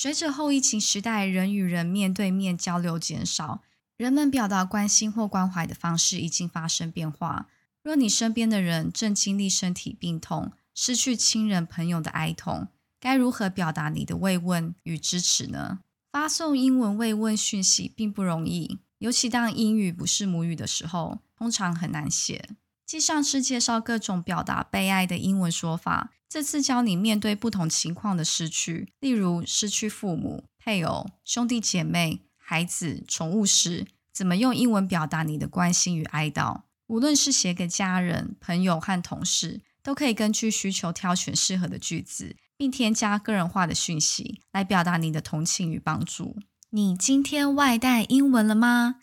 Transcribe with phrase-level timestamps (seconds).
[0.00, 3.62] 随着后疫情时代人与人面对面交流减少，
[3.96, 7.48] 人们表达关心或关怀的方式已经发生变化。
[7.82, 12.68] 若你身边的人正经历身体病痛、失去亲人朋友的哀痛，
[13.00, 15.80] 该如何表达你的慰问与支持呢？
[16.12, 22.50] 发送英文慰问讯息并不容易，尤其当英语不是母语的时候，通常很难写。
[22.88, 36.62] 继上次介绍各种表达悲哀的英文说法，这次教你面对不同情况的失去，例如失去父母、配偶、兄弟姐妹、孩子、宠物时，怎么用英文表达你的关心与哀悼。
[36.86, 46.38] 无论是写给家人、朋友和同事，都可以根据需求挑选适合的句子，并添加个人化的讯息来表达你的同情与帮助。
[46.70, 48.94] 你今天外带英文了吗？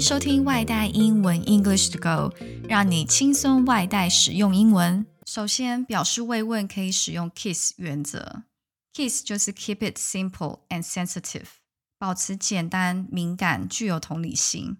[0.00, 2.32] 收听外带英文 English to Go，
[2.68, 5.04] 让你轻松外带使用英文。
[5.26, 8.44] 首先，表示慰问可以使用 KISS 原则。
[8.94, 11.46] KISS 就是 Keep it simple and sensitive，
[11.98, 14.76] 保持简单、敏感、具有同理心。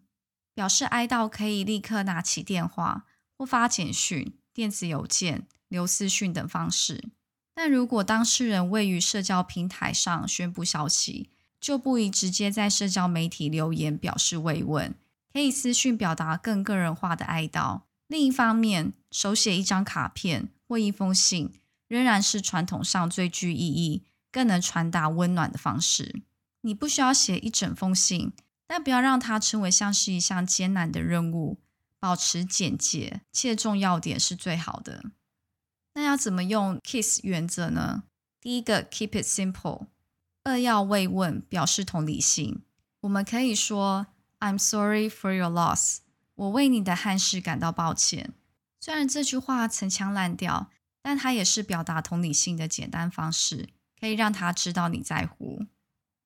[0.54, 7.10] 表示哀悼可以立刻拿起电话或发简讯、电子邮件、留私讯等方式。
[7.54, 11.30] 但如果当事人位于社交平台上宣布消息，
[11.60, 14.94] 就不宜直接在社交媒体留言表示慰问。
[15.38, 17.82] 可以私讯表达更个人化的哀悼。
[18.08, 21.52] 另一方面，手写一张卡片或一封信，
[21.86, 26.22] 仍然是传统上最具意义、更能传达温暖的方式。
[26.62, 28.32] 你不需要写一整封信，
[28.66, 31.60] 但不要让它成为像是一项艰难的任务。
[32.00, 35.04] 保持简洁，切中要点是最好的。
[35.94, 38.02] 那要怎么用 KISS 原则呢？
[38.40, 39.86] 第一个，Keep it simple。
[40.42, 42.62] 二要慰问，表示同理心。
[43.02, 44.08] 我们可以说。
[44.40, 45.98] I'm sorry for your loss。
[46.34, 48.34] 我为你的憾事感到抱歉。
[48.80, 50.70] 虽然这句话陈腔滥调，
[51.02, 55.66] 但它也是表达同理心的简单方式，可以让他知道你在乎。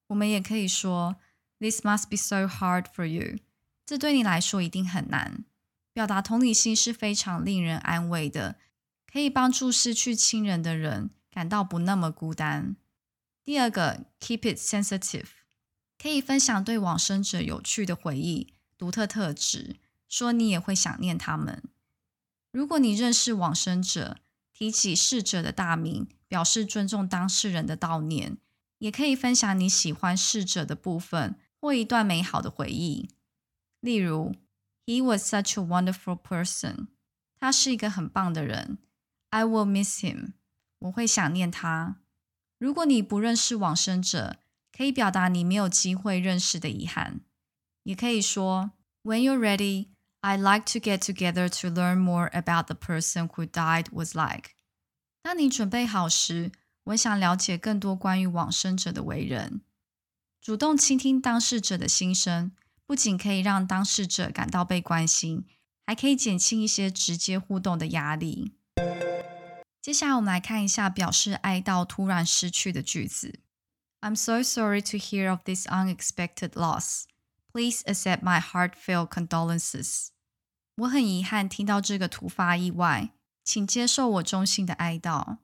[0.08, 1.16] 我们也可以说
[1.58, 3.38] ，This must be so hard for you。
[3.86, 5.44] 这对你来说一定很难。
[5.94, 8.56] 表达同理心是非常令人安慰的，
[9.10, 12.76] 可以帮助失去亲人的人感到不那么孤单。
[13.44, 15.28] 第二个，Keep it sensitive。
[16.02, 19.76] 可以分享对往生者有趣的回忆、独特特质，
[20.08, 21.62] 说你也会想念他们。
[22.50, 24.18] 如果你认识往生者，
[24.52, 28.36] 提起逝者的大名，表示尊重当事人的悼念，
[28.78, 33.08] 也可以分享你喜欢逝者的部分或一段美好的回忆。
[33.78, 34.34] 例如
[34.84, 36.88] ，He was such a wonderful person。
[37.36, 38.78] 他是一个很棒的人。
[39.30, 40.32] I will miss him。
[40.80, 42.00] 我会想念他。
[42.58, 44.38] 如果你不认识往生者，
[44.76, 47.20] 可以表达你没有机会认识的遗憾，
[47.82, 48.72] 也可以说
[49.02, 49.88] When you're ready,
[50.22, 54.50] I'd like to get together to learn more about the person who died was like。
[55.22, 56.52] 当你准备好时，
[56.84, 59.60] 我想了解更多关于往生者的为人。
[60.40, 62.52] 主动倾听当事者的心声，
[62.86, 65.44] 不仅可以让当事者感到被关心，
[65.86, 68.52] 还可以减轻一些直接互动的压力。
[69.80, 73.40] 接下来，我们来看一下表示哀悼突然失去的句子。
[74.01, 77.05] I'm so sorry to hear of this unexpected loss.
[77.51, 80.09] Please accept my heartfelt condolences.
[80.75, 83.09] 我很遗憾听到这个突发意外，
[83.43, 85.37] 请接受我衷心的哀悼。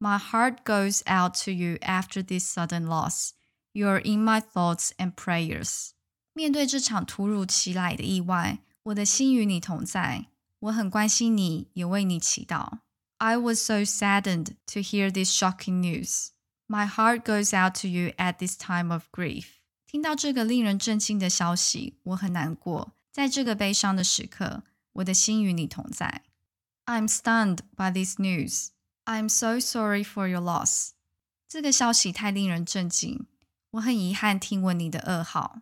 [0.00, 3.30] My heart goes out to you after this sudden loss.
[3.72, 5.90] You are in my thoughts and prayers.
[6.32, 10.26] 面对这场突如其来的意外，我的心与你同在。
[10.58, 12.80] 我很关心你，也为你祈祷。
[13.18, 16.30] I was so saddened to hear this shocking news.
[16.66, 19.46] My heart goes out to you at this time of grief。
[19.86, 22.92] 听到这个令人震惊的消息，我很难过。
[23.10, 24.62] 在这个悲伤的时刻，
[24.94, 26.22] 我的心与你同在。
[26.86, 28.68] I'm stunned by this news.
[29.04, 30.92] I'm so sorry for your loss。
[31.46, 33.26] 这个消息太令人震惊，
[33.72, 35.60] 我很遗憾听闻你的噩耗。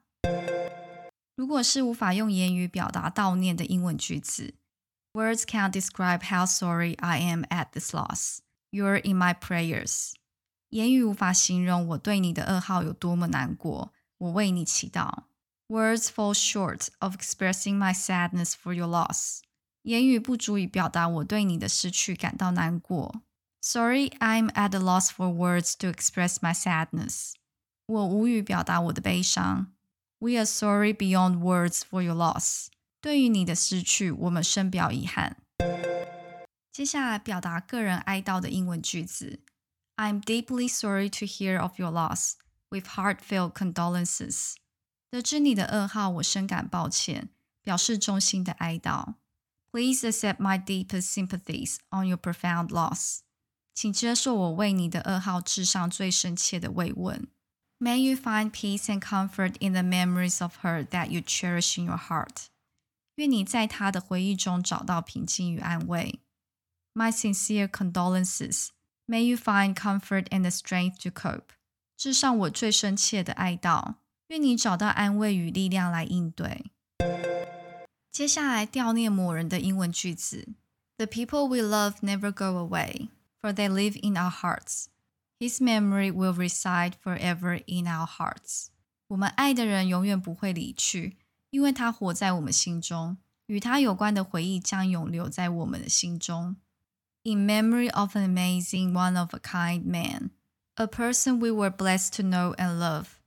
[1.35, 4.55] 如果是无法用言语表达悼念的英文句子，
[5.15, 8.39] Words can't describe how sorry I am at this loss.
[8.71, 10.13] You're in my prayers.
[10.70, 13.94] 言语无法形容我对你的噩耗有多么难过。
[14.18, 15.24] 我为你祈祷。
[15.68, 19.40] Words fall short of expressing my sadness for your loss。
[19.84, 23.22] 言语不足以表达我对你的失去感到难过。
[23.62, 27.34] Sorry, I'm at a loss for words to express my sadness。
[27.88, 29.74] 我无语表达我的悲伤。
[30.20, 32.68] We are sorry beyond words for your loss。
[33.02, 35.38] 对于你的失去，我们深表遗憾。
[36.72, 39.40] 接下来表达个人哀悼的英文句子。
[39.97, 42.37] I'm deeply sorry to hear of your loss,
[42.71, 44.55] with heartfelt condolences.
[45.11, 47.29] 得知你的噩耗，我深感抱歉，
[47.63, 49.15] 表示衷心的哀悼。
[49.73, 53.21] Please accept my deepest sympathies on your profound loss.
[53.75, 57.29] 请接受我为你的噩耗致上最深切的慰问。
[57.79, 61.97] May you find peace and comfort in the memories of her that you cherish in your
[61.97, 62.47] heart.
[63.15, 66.21] 愿你在她的回忆中找到平静与安慰。
[66.95, 68.69] My sincere condolences.
[69.07, 71.55] May you find comfort and the strength to cope.
[71.97, 73.95] 致上我最深切的哀悼。
[74.29, 76.71] 愿你找到安慰与力量来应对。
[78.13, 80.49] 接下来悼念某人的英文句子：
[80.99, 83.09] The people we love never go away,
[83.41, 84.87] for they live in our hearts.
[85.41, 88.67] His memory will reside forever in our hearts.
[89.09, 91.17] 我们爱的人永远不会离去，
[91.51, 93.17] 因为他活在我们心中，
[93.47, 96.57] 与他有关的回忆将永留在我们的心中。
[97.25, 100.31] In memory of an amazing, one-of-a-kind man,
[100.77, 103.19] a person we were blessed to know and love.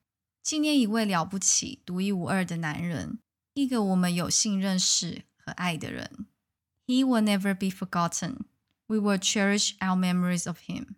[0.42, 3.20] 纪念一位了不起、独一无二的男人，
[3.54, 6.28] 一个我们有幸认识和爱的人。
[6.86, 8.46] He will never be forgotten.
[8.88, 10.96] We will cherish our memories of him.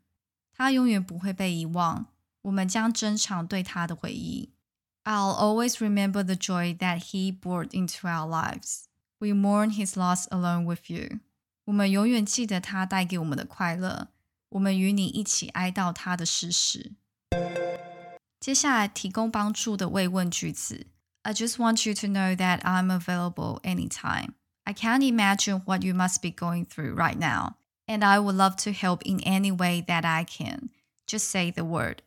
[0.54, 2.08] 他永远不会被遗忘，
[2.42, 4.54] 我们将珍藏对他的回忆。
[5.04, 8.86] I'll always remember the joy that he brought into our lives.
[9.20, 11.20] We mourn his loss along with you.
[11.65, 14.09] 我们永远记得他带给我们的快乐，
[14.51, 16.93] 我们与你一起哀悼他的逝世。
[18.41, 20.87] 接下来提供帮助的慰问句子。
[21.23, 24.31] I just want you to know that I'm available anytime.
[24.65, 28.57] I can't imagine what you must be going through right now, and I would love
[28.65, 30.71] to help in any way that I can.
[31.07, 31.99] Just say the word.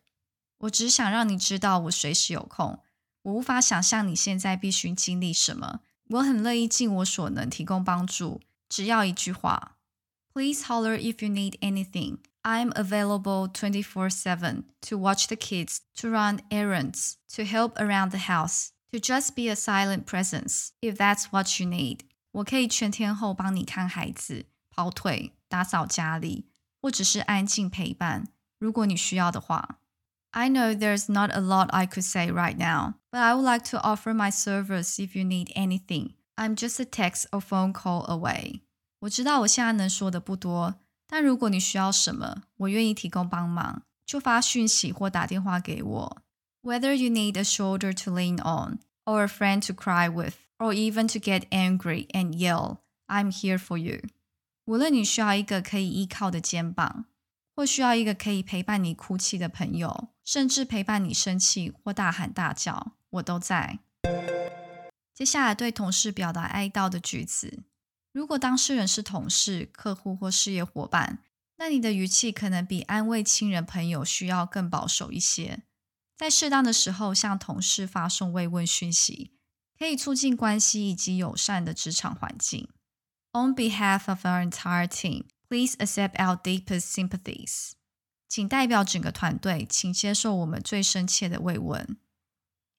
[0.58, 2.80] 我只想让你知道我随时有空。
[3.22, 5.80] 我无法想象你现在必须经历什么。
[6.10, 8.40] 我很乐意尽我所能提供帮助，
[8.73, 9.77] 只要一句话。
[10.33, 12.19] Please holler if you need anything.
[12.43, 18.19] I'm available 24 7 to watch the kids, to run errands, to help around the
[18.19, 22.01] house, to just be a silent presence if that's what you need.
[22.31, 26.45] 我可以全天候帮你看孩子、跑腿、打扫家里，
[26.81, 28.27] 或只是安静陪伴。
[28.59, 29.79] 如果你需要的话。
[30.31, 33.79] I know there's not a lot I could say right now, but I would like to
[33.79, 36.13] offer my service if you need anything.
[36.37, 38.61] I'm just a text or phone call away.
[39.04, 46.22] 我知道我现在能说的不多，但如果你需要什么，我愿意提供帮忙，就发讯息或打电话给我。
[46.62, 51.06] Whether you need a shoulder to lean on, or a friend to cry with, or even
[51.12, 54.00] to get angry and yell, I'm here for you.
[54.64, 57.04] 无论你需要一个可以依靠的肩膀，
[57.54, 63.80] 或需要一个可以陪伴你哭泣的朋友，甚至陪伴你生气或大喊大叫，我都在。
[65.12, 67.64] 接下来对同事表达哀悼的句子。
[68.13, 71.23] 如果当事人是同事、客户或事业伙伴，
[71.57, 75.63] 那你的语气可能比安慰亲人朋友需要更保守一些。
[76.17, 79.31] 在适当的时候向同事发送慰问讯息，
[79.77, 82.67] 可以促进关系以及友善的职场环境。
[83.31, 87.71] On behalf of our entire team, please accept our deepest sympathies.
[88.27, 91.97] 请代表整个团队，请接受我们最深切的慰问。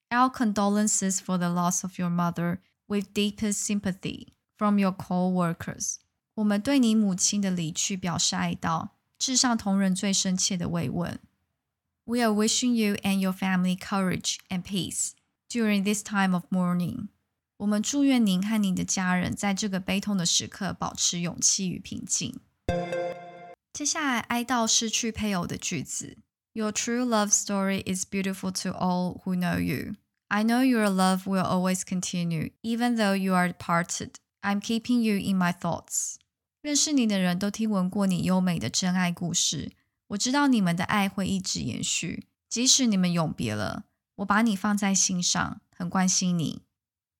[0.09, 4.27] Our condolences for the loss of your mother with deepest sympathy.
[4.57, 5.95] From your co-workers，
[6.35, 11.19] 我们对你母亲的离去表示哀悼，致上同仁最深切的慰问。
[12.05, 15.11] We are wishing you and your family courage and peace
[15.49, 17.07] during this time of mourning。
[17.57, 22.39] 我们祝愿您和您的家人在这个悲痛的时刻保持勇气与平静。
[23.73, 26.17] 接下来哀悼失去配偶的句子。
[26.53, 29.95] Your true love story is beautiful to all who know you.
[30.27, 34.15] I know your love will always continue, even though you are departed.
[34.45, 36.15] I'm keeping you in my thoughts。
[36.61, 39.71] 认识你的人都听闻过你优美的真爱故事。
[40.07, 43.85] 我知道你们的爱会一直延续，即使你们永别了。
[44.15, 46.63] 我把你放在心上，很关心你。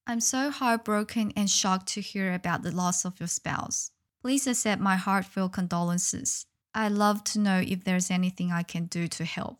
[0.05, 3.87] I'm so heartbroken and shocked to hear about the loss of your spouse.
[4.21, 6.43] Please accept my heartfelt condolences.
[6.73, 9.57] I'd love to know if there's anything I can do to help.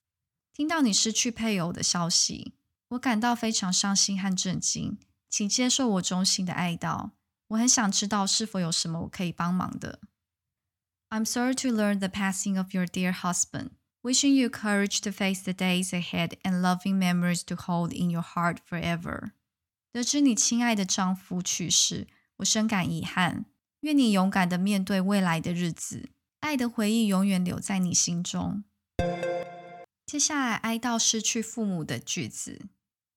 [0.54, 2.54] 听到你失去配偶的消息，
[2.90, 5.00] 我感到非常伤心和震惊，
[5.30, 7.12] 请接受我衷心的哀悼。
[7.48, 10.00] 我很想知道是否有什么我可以帮忙的。
[11.10, 13.72] I'm sorry to learn the passing of your dear husband.
[14.04, 18.24] Wishing you courage to face the days ahead and loving memories to hold in your
[18.24, 19.32] heart forever.
[19.92, 23.46] 得知你亲爱的丈夫去世，我深感遗憾。
[23.82, 26.10] 愿你勇敢的面对未来的日子，
[26.40, 28.64] 爱的回忆永远留在你心中。
[30.06, 32.68] 接下来哀悼失去父母的句子。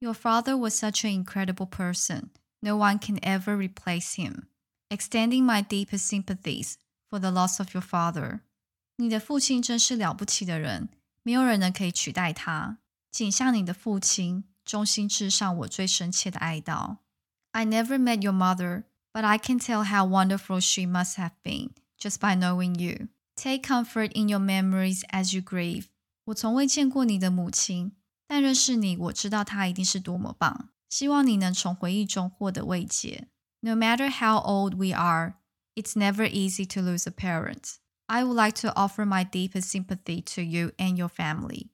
[0.01, 2.31] Your father was such an incredible person.
[2.61, 4.49] No one can ever replace him.
[4.89, 6.75] Extending my deepest sympathies
[7.11, 8.41] for the loss of your father.
[8.97, 10.89] 你的父亲真是了不起的人，
[11.23, 12.79] 没有人能可以取代他。
[13.11, 16.99] 请向你的父亲衷心致上我最深切的哀悼。
[17.53, 22.19] I never met your mother, but I can tell how wonderful she must have been just
[22.19, 23.09] by knowing you.
[23.37, 25.87] Take comfort in your memories as you grieve。
[26.27, 27.93] 我从未见过你的母亲，
[28.27, 30.71] 但认识你，我知道她一定是多么棒。
[30.89, 33.29] 希望你能从回忆中获得慰藉。
[33.61, 35.35] No matter how old we are,
[35.75, 37.77] it's never easy to lose a parent.
[38.07, 41.69] I would like to offer my deepest sympathy to you and your family.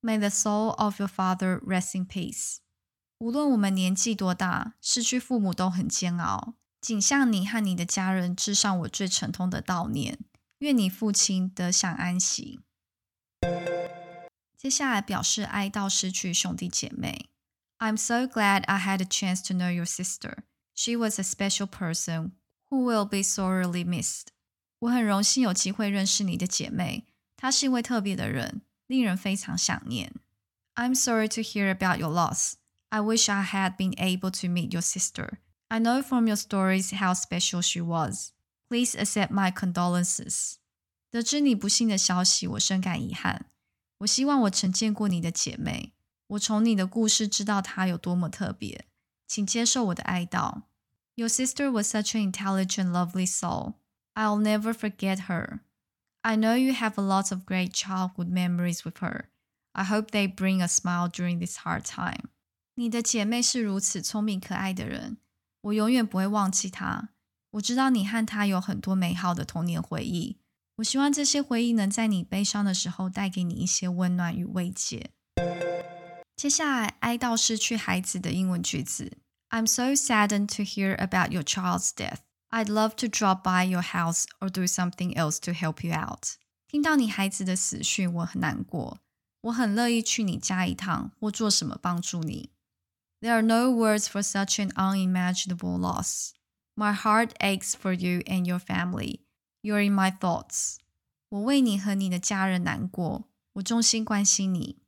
[0.00, 2.58] May the soul of your father rest in peace.
[3.18, 6.54] 无论我们年纪多大，失去父母都很煎熬。
[6.80, 10.18] 仅向你和你的家人致上我最沉痛的悼念。
[10.58, 12.60] 愿你父亲得享安息。
[14.56, 17.28] 接下来表示哀悼失去兄弟姐妹。
[17.78, 20.44] I'm so glad I had a chance to know your sister.
[20.74, 22.32] She was a special person
[22.70, 24.28] who will be sorely missed.
[24.80, 27.04] 我很荣幸有机会认识你的姐妹，
[27.36, 30.12] 她是一位特别的人，令人非常想念。
[30.74, 32.54] I'm sorry to hear about your loss.
[32.88, 35.38] I wish I had been able to meet your sister.
[35.68, 38.30] I know from your stories how special she was.
[38.68, 40.56] Please accept my condolences.
[41.10, 43.46] 得知你不幸的消息，我深感遗憾。
[43.98, 45.92] 我希望我曾见过你的姐妹，
[46.28, 48.86] 我从你的故事知道她有多么特别，
[49.26, 50.62] 请接受我的哀悼。
[51.14, 53.74] Your sister was such an intelligent, lovely soul.
[54.14, 55.60] I'll never forget her.
[56.22, 59.26] I know you have a lot of great childhood memories with her.
[59.72, 62.30] I hope they bring a smile during this hard time.
[62.76, 65.18] 你的姐妹是如此聪明可爱的人，
[65.60, 67.10] 我永远不会忘记她。
[67.52, 70.38] 我知道你和她有很多美好的童年回忆。
[70.76, 75.10] 我希望这些回忆能在你悲伤的时候带给你一些温暖与慰藉。
[76.38, 79.18] 接下来，哀悼失去孩子的英文句子。
[79.50, 82.18] I'm so saddened to hear about your child's death.
[82.50, 86.36] I'd love to drop by your house or do something else to help you out.
[86.68, 88.98] 听到你孩子的死讯，我很难过。
[89.42, 92.50] 我很乐意去你家一趟，或做什么帮助你。
[93.20, 96.30] There are no words for such an unimaginable loss.
[96.74, 99.20] My heart aches for you and your family.
[99.62, 100.76] You're in my thoughts.
[101.28, 104.78] 我为你和你的家人难过，我衷心关心你。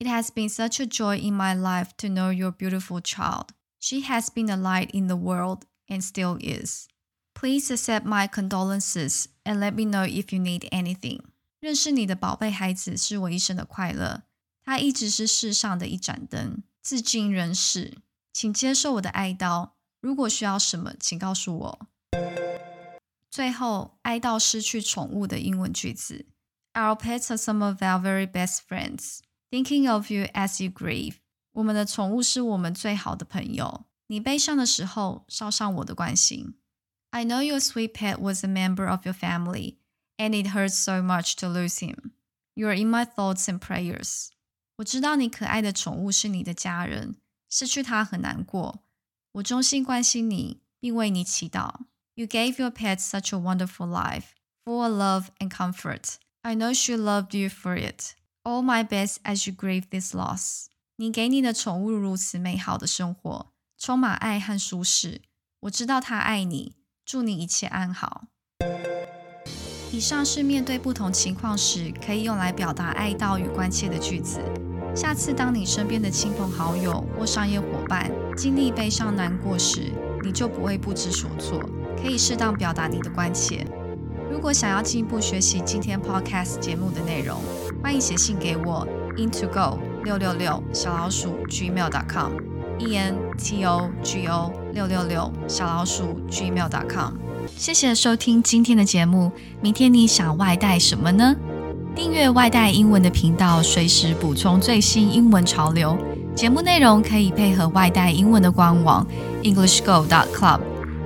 [0.00, 3.50] It has been such a joy in my life to know your beautiful child.
[3.80, 6.86] She has been a light in the world and still is.
[7.34, 11.20] Please accept my condolences and let me know if you need anything.
[11.60, 14.22] 认识你的宝贝孩子是我一生的快乐，
[14.64, 16.62] 他一直是世上的一盏灯。
[16.82, 17.98] 自尽人世，
[18.32, 19.70] 请接受我的哀悼。
[20.00, 21.88] 如果需要什么，请告诉我。
[23.30, 26.26] 最后，哀悼失去宠物的英文句子：
[26.74, 29.18] Our pets are some of our very best friends.
[29.50, 31.16] Thinking of you as you grieve.
[31.52, 33.86] 我们的宠物是我们最好的朋友。
[34.08, 36.54] 你悲伤的时候，捎上我的关心。
[37.10, 39.78] I know your sweet pet was a member of your family,
[40.18, 42.12] and it hurts so much to lose him.
[42.54, 44.28] You are in my thoughts and prayers.
[44.76, 47.16] 我知道你可爱的宠物是你的家人，
[47.48, 48.82] 失去它很难过。
[49.32, 51.86] 我衷心关心你，并为你祈祷。
[52.14, 56.16] You gave your pet such a wonderful life, full of love and comfort.
[56.42, 58.14] I know she loved you for it.
[58.43, 60.65] All my best as you grieve this loss.
[60.95, 65.21] 你给你的宠物如此美好的生活，充满爱和舒适。
[65.59, 66.73] 我知道它爱你，
[67.05, 68.23] 祝你一切安好。
[69.91, 74.39] 以上是面对不同情况时可以用来表达爱悼与关切的句子。
[74.95, 79.93] 下次当你身边的亲朋好友或商业伙伴经历悲伤难过时，
[80.23, 81.61] 你就不会不知所措，
[81.95, 83.63] 可以适当表达你的关切。
[84.31, 87.39] 如果想要进一步学习今天 podcast 节目的内容，
[87.81, 92.31] 欢迎写信给我 into go 六六六小老鼠 gmail.com
[92.77, 97.13] e n t o g o 六六六小老鼠 gmail.com。
[97.57, 101.35] 谢谢收听今天的节目，明天你想外带什么呢？
[101.95, 105.97] 订阅外带英文的频道，随时补充最新英文潮流。
[106.35, 109.05] 节目内容可以配合外带英文的官网
[109.41, 110.59] EnglishGo.Club，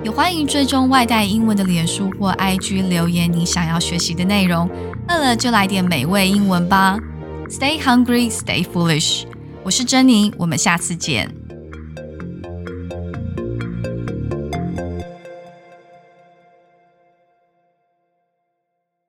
[0.04, 4.70] 也欢迎追踪外带英文的脸书或 IG 留言你想要学习的内容。
[5.08, 6.98] 饿了就来点美味英文吧
[7.48, 9.26] ！Stay hungry, stay foolish。
[9.64, 11.45] 我是珍妮，我们下次见。